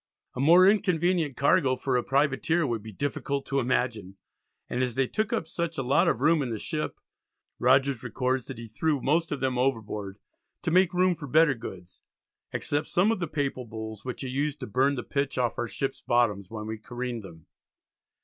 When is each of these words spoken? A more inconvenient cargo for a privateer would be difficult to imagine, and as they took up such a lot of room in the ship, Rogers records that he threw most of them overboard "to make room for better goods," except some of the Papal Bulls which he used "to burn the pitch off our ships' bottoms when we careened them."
A 0.35 0.39
more 0.39 0.67
inconvenient 0.67 1.37
cargo 1.37 1.75
for 1.75 1.95
a 1.95 2.01
privateer 2.03 2.65
would 2.65 2.81
be 2.81 2.91
difficult 2.91 3.45
to 3.45 3.59
imagine, 3.59 4.17
and 4.67 4.81
as 4.81 4.95
they 4.95 5.05
took 5.05 5.31
up 5.31 5.45
such 5.45 5.77
a 5.77 5.83
lot 5.83 6.07
of 6.07 6.21
room 6.21 6.41
in 6.41 6.49
the 6.49 6.57
ship, 6.57 6.99
Rogers 7.59 8.01
records 8.01 8.47
that 8.47 8.57
he 8.57 8.65
threw 8.65 8.99
most 8.99 9.31
of 9.31 9.41
them 9.41 9.59
overboard 9.59 10.17
"to 10.63 10.71
make 10.71 10.91
room 10.95 11.13
for 11.13 11.27
better 11.27 11.53
goods," 11.53 12.01
except 12.51 12.87
some 12.87 13.11
of 13.11 13.19
the 13.19 13.27
Papal 13.27 13.65
Bulls 13.65 14.03
which 14.03 14.21
he 14.21 14.27
used 14.27 14.59
"to 14.61 14.65
burn 14.65 14.95
the 14.95 15.03
pitch 15.03 15.37
off 15.37 15.59
our 15.59 15.67
ships' 15.67 16.01
bottoms 16.01 16.49
when 16.49 16.65
we 16.65 16.79
careened 16.79 17.21
them." 17.21 17.45